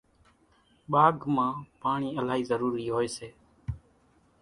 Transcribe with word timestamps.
ٻاگھ 0.91 1.23
مان 1.35 1.53
پاڻِي 1.81 2.09
الائِي 2.19 2.43
ضرورِي 2.51 2.85
هوئيَ 2.93 3.09
سي۔ 3.15 3.27